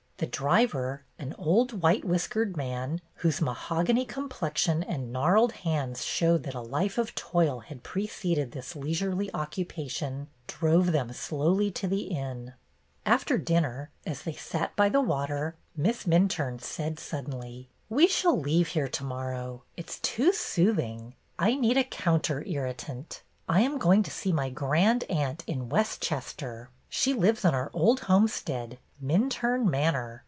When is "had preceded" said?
7.61-8.51